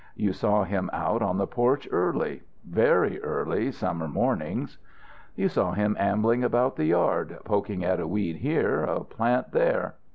[0.15, 4.79] You saw him out on the porch early, very early summer mornings.
[5.35, 9.97] You saw him ambling about the yard, poking at a weed here, a plant there.